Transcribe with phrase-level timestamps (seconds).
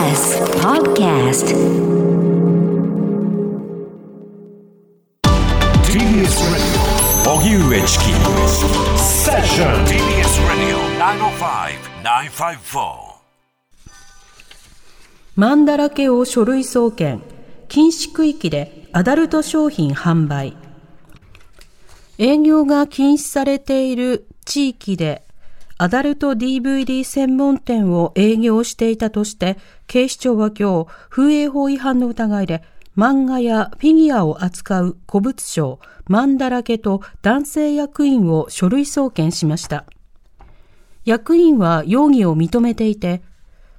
[0.00, 1.52] TBS Podcast.
[5.84, 6.80] TBS Radio.
[7.26, 8.04] 荻上チキ
[8.96, 10.80] セッション TBS Radio
[12.02, 13.20] 905-954
[15.36, 17.22] マンだらけを書類送検、
[17.68, 20.56] 禁止区域でアダルト商品販売。
[22.16, 25.26] 営業が禁止されている地域で
[25.82, 29.56] アダルト DVD 専門店を営業していたとして、
[29.86, 32.62] 警視庁は今日、風営法違反の疑いで、
[32.98, 39.86] 漫画やフィギュアを扱う古物商、マンだらけと男性役員を書類送検しました。
[41.06, 43.22] 役員は容疑を認めていて、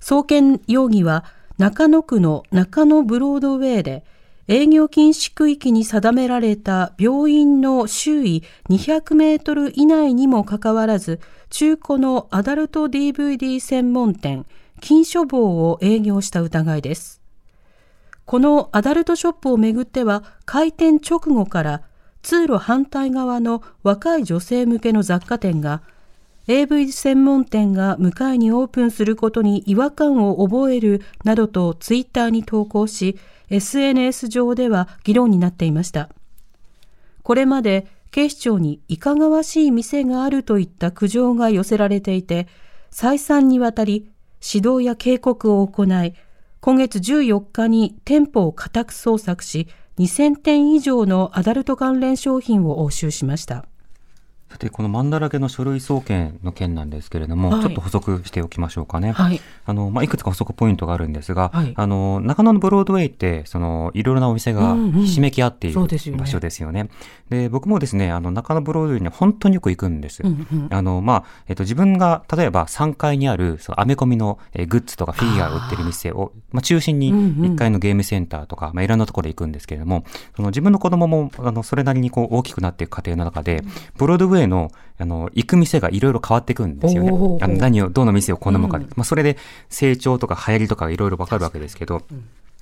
[0.00, 1.26] 送検容疑は
[1.58, 4.04] 中野区の中野ブロードウェイで、
[4.52, 14.44] 営業禁止区域に定められた病院の周囲200メートル以内にもかかわらず、中古のアダルト DVD 専門店、
[14.80, 17.20] 金書房を営業した疑いです。
[18.24, 21.82] このアダルトショップをめぐっては、開店直後から
[22.22, 25.80] 通路反対側の若い女性向けの雑貨店が
[26.48, 33.16] AV 専門店が向かいにオープンすることに違和感を覚えるなどとツイッターに投稿し、
[33.50, 36.08] SNS 上では議論になっていました。
[37.22, 42.48] これまで警視庁にいかがわしい店があるといった苦情が寄せられていて、
[42.90, 44.10] 再三にわたり
[44.42, 46.14] 指導や警告を行い、
[46.60, 53.66] 今月14日に店舗を家宅捜索し、2000点以上のアダルト関連商品を押収しました。
[54.50, 59.12] さて、このマンだらけの書類送検の件なんですけれども、はい、ちょっと補足しておきましょうかね。
[59.12, 59.40] はい。
[59.64, 65.80] あの、まあ、いくつか補足ポイントがあるんですが、はい、あの、中野のブロードウェイって、その、いろいろなお店がひしめき合っている、
[66.16, 66.90] 場所ですよね。
[67.28, 70.20] で、僕もですね、あの、中野ブロードウェイに本当によく行くんです。
[70.24, 83.62] うんうん、あの、まあ、えっと、自分が、例えば3階にある、その、アメコミのえグッズとかフィギュアを売ってる店を、まあ、中心に1階のゲームセンターとか、まあ、いろんなところで行くんですけれども、その、自分の子供も、あの、それなりにこう、大きくなっていく過程の中で、
[83.96, 87.10] ブロードウェイの、あの、行く店がいろいろ変わっていくんですよね。
[87.40, 89.36] あの何を、どの店を好むか、うん、まあ、それで
[89.68, 92.02] 成長とか流行りとかいろいろわかるわけですけど、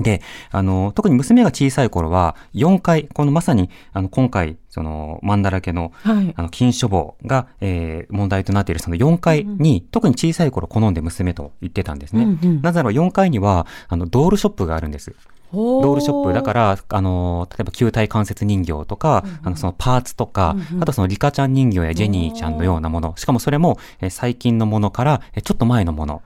[0.00, 12.22] で、あの、特に娘が小さい頃は、4階、このまさに、あの、今回、その、マンだらけの、はい、あの、禁書房が、えー、問題となっているその4階に、うん、特に小さい頃好んで娘と言ってたんですね。
[12.22, 15.12] うんうん、なぜなら4階には、あの、ドールショップがあるんです。
[15.52, 16.32] ドールショップ。
[16.32, 26.22] だから、あの、例えば球体関節人形とか、うんうん、あの、そのパーツとか、うんうん、あとそのリカちゃん人形やジェニーちゃんのようなもの、しかもそれも、え最近のものから、えちょっと前のもの、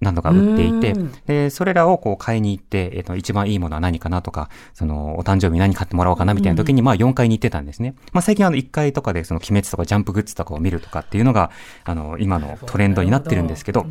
[0.00, 0.94] などが売っていて、
[1.26, 7.94] で、それらをこう買いに行って、えっ、と、一番いいものは何かなとか、その、お誕生日何買ってもらおうかなみたいな時に、まあ4階に行ってたんですね。
[8.12, 11.50] まあ最近あの1階とかでその鬼滅とかジャンプグッズとかを見るとかっていうのが、
[11.84, 13.86] あの、今のトレンドになってるんですけど、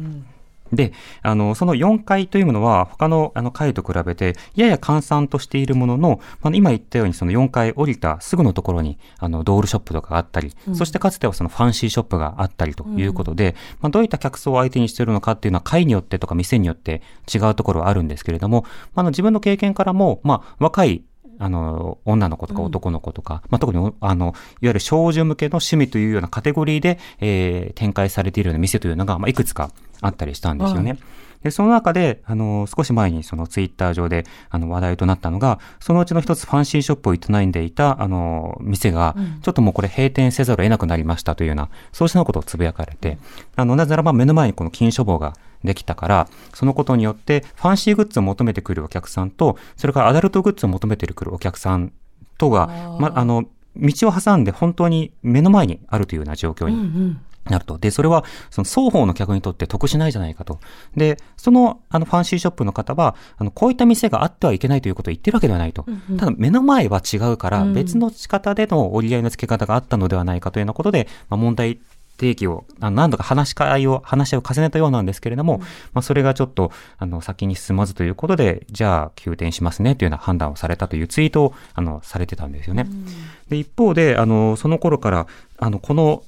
[0.73, 17.01] で、あの、その4階というものは、他のあの階と比べて、やや閑散としているものの、まあ、今言ったようにその4階降りたすぐのところに、あの、ドールショップとかがあったり、うん、そしてかつてはそのファンシーショップがあったりということで、うん、まあ、どういった客層を相手にしているのかっていうのは、階によってとか店によって
[17.33, 18.65] 違うところはあるんですけれども、
[18.95, 21.03] あの、自分の経験からも、まあ、若い
[21.39, 30.91] あの、女の子とか男の子とか、うん、まあ、特に、あの、いわゆる少女向けの趣味というようなカテゴリーで、えー、展開されているような店というのが、まあ、いくつかあったりしたんですよね。
[30.91, 30.99] はい
[31.43, 43.17] で、その中で、あの、少し前にそのツイッター上で、あの、話題となったのが、そのうちの一つファンシーショップを営んでいた、あの、店が、ちょっともうこれ閉店せざるを得なくなりましたというような、そうしたことをつぶやかれて、
[43.55, 51.91] あの、なぜならば目の前にこの禁書房ができたから、そのことによって、ファンシーグッズを求めてくるお客さんと、それからアダルトグッズを求めてくるお客さん
[52.37, 52.67] とが、
[52.99, 53.45] ま、あの、
[53.77, 57.17] 道を挟んで本当に目の前にあるというような状況に
[57.49, 57.77] なると。
[57.77, 60.59] で、それは、その双方の客にとって得しないじゃないかと。
[60.95, 65.85] で、その、あの、ファンシーショップの方は、あの、こういった店があってはいけないということを言ってるわけではないと。
[65.87, 71.79] うんうん、ただ、目の前は違うから、別の仕方での折り合いの付け方があったのではないかというようなことで、まあ、問題
[72.17, 82.85] 提起を、何度か話し会を、話し合いを重ねたようなんですけれども、うん、まあ、それがちょっと、あの、先に進まずということで、じゃあ、休店しますね、というような判断をされたというツイートを、あの、されてたんですよね。
[82.87, 83.05] うん、
[83.49, 85.27] で、一方で、あの、その頃から、
[85.57, 86.23] あの、この、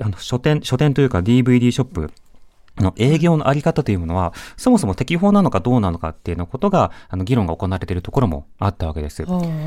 [0.00, 2.12] あの書店、書店というか DVD ショップ
[2.78, 9.24] の営業のあり方というものは、そもそも適法なのかどうなのかっていうのことが、あの、議論が行われているところもあったわけです。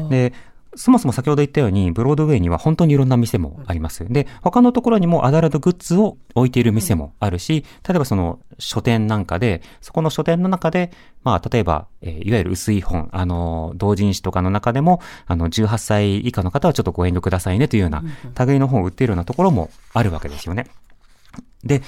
[0.10, 0.34] で、
[0.76, 4.06] そもそも先ほど言ったように、ブロードウェイには本当にいろんな店もあります。
[4.10, 10.92] で、他のところにもアダルトグッズを置いている店もあるし、例えばその書店なんかで、そこの書店の中で、
[11.24, 18.04] まあ、例えば、えー、いわゆる薄い本、あの、同人誌とかの中でも、あの、18歳以下の方はちょっとご遠慮くださいねというような、
[18.46, 20.68] 類の本を売っているようなところもあるわけですよね。
[21.64, 21.82] で、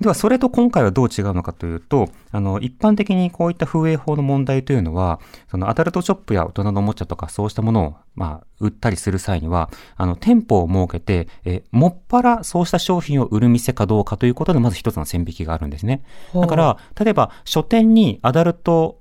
[0.00, 5.18] では、それと今回はどう違うのかというと、あの、一般的にこういった風営法の問題というのは、
[5.50, 16.02] そのアダルトショップや大人のおもちゃとかそうしたものを、まあ、売ったりする際には、あの、店舗を設けて、え、もっぱらそうした商品を売る店かどうかということで、まず一つの線引きがあるんですね。
[16.32, 19.00] だから、例えば、書店にアダルト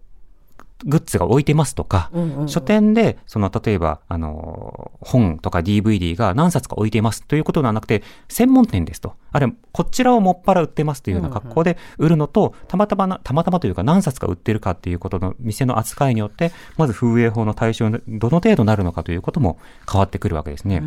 [0.85, 9.15] グッズが置いてますとか、うんうんうん、書店で、その、例えば、あの、本とか DVD が何冊か置いていますということではなくて、専門店ですと。
[9.31, 19.59] あれ、こちらをもっぱら売ってますというような格好で売るのと、たまたまな、たまたまというか何冊か売ってるかっていうことの店の扱いによって、まず風営法の対象にどの程度なるのかということも
[19.91, 20.81] 変わってくるわけですね。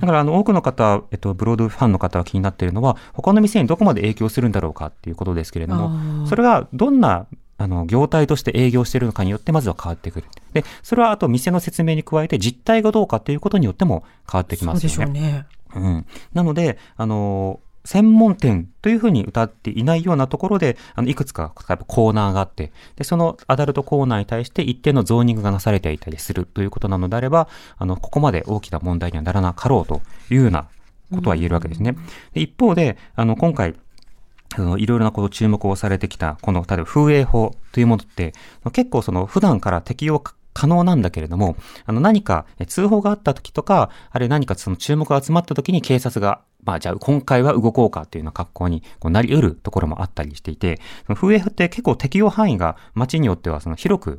[0.00, 7.26] だから、あの、多くの方、えっと、ブロードファンの方が気になっているのは、他の店にどこまで影響するんだろうかっていうことですけれども、それがどんな
[7.58, 10.26] あの、業態として営業しているのかによってまずは変わってくる。
[10.52, 14.94] で、それはあと店の説明に加えて実態がどうかということによっても変わってきますよね。
[14.94, 15.46] そうでしょうね。
[15.74, 16.06] うん。
[16.32, 21.52] なので、あの、専門店というふうに歌っていないようなところで、あの、いくつか
[21.86, 27.48] コーナーがあって、で、そのアダルトコーナーに対して一定のゾーニングがなされていたりするということなのであれば、
[27.78, 30.66] あの、ここまで大きな問題にはならなかろうというような
[31.14, 31.96] ことは言えるわけですね。
[32.34, 33.74] で一方で、あの、今回、
[34.58, 38.32] いろいろなこと注目をされてきた、この、例えば風営法というものって、
[38.72, 40.22] 結構その普段から適用
[40.56, 50.80] 可能なんだけれども、あの何か通報があった時とか、あるいは何かその注目が集まった時に警察が、まあじゃあ今回は動こうかっていうような格好にこうなり得るところもあったりしていて、
[51.14, 54.18] 風営法って結構適用範囲が街によってはその広く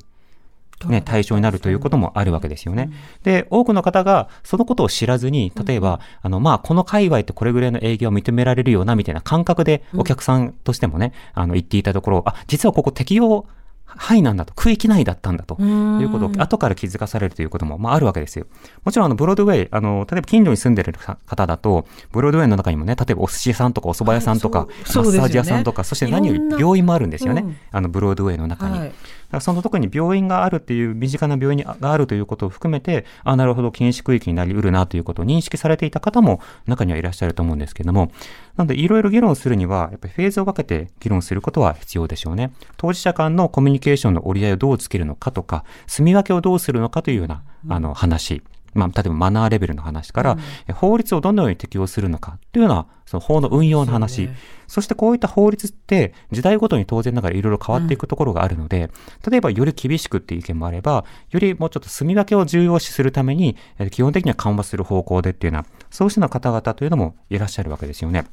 [0.86, 2.92] ね、対象になるということもあるわけですよね。
[3.24, 13.48] で、多くの方がそのことを知らずに、例えば、あの、まあ、この界隈ってこれぐらいの営業を認められるような、みたいな感覚でお客さんとしてもね、あの、言っていたところ、あ、実はここ適用
[13.88, 18.46] 範囲なんだと、区域内だったんだということを後から気づかされるということも、まあ、あるわけですよ。
[18.84, 27.42] もちろん、あの、ブロードウェイ、あの、例えば近所に住んでる方だと、ブロードウェイの中にもね、例えばお寿司屋さんとかお蕎麦屋さんとか、はい、マッサージ屋さんとか、そして何より病院もあるんですよね。
[27.44, 28.80] うん、あの、ブロードウェイの中に。
[28.80, 28.92] はい
[29.28, 38.12] からその特に病院があるっていう、身近な病院があるということを含めて、あなるほど、禁止区域になりうるなということを認識されていた方も中にはいらっしゃると思うんですけれども、
[38.56, 42.52] なので、いろいろ議論するには、やっぱりフェーズを分けて議論することは必要でしょうね。
[42.78, 48.42] 当事者間のコミュニケーションの折り合いをどうつけるのかとか、住み分けをどうするのかというような、あの、話。
[48.74, 50.38] まあ、例えばマナーレベルの話から、
[50.68, 54.30] うん、法律をどのように適用するのかというような、その法の運用の話、
[54.68, 58.92] そしてこういった法律って時代ごとに当然ながらいろいろ変わっていくところがあるので、
[59.26, 63.58] うん、例えばより厳しくっていう意見もあれば、よりもうちょっと住み分けを重要視するために、
[63.92, 68.26] 基本的には緩和する方向でっていうような、そうした方々というのもいらっしゃるわけですよね。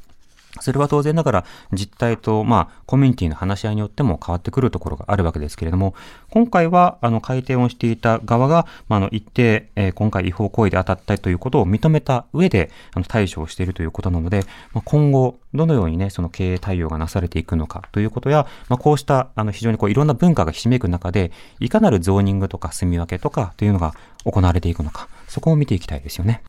[0.60, 5.94] それは当然ながら実態と、まあ、コミュニティの話し合いによっても変わってくるところがあるわけですけれども、
[6.30, 26.42] 今回は、あの、改定をしていた側が、まあ、あの、一定、えー、今回違法行為で当たったということを認めた上で、あの、対処をしているということなので、まあ、今後、どのようにね、その経営対応がなされていくのかということや、まあ、こうした、あの、非常にこう、いろんな文化がひしめく中で、いかなるゾーニングとか住み分けとかというのが行われていくのか、そこを見ていきたいですよね。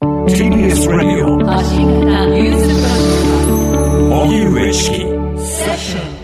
[4.24, 4.98] 荻上チキ
[5.38, 6.15] セッション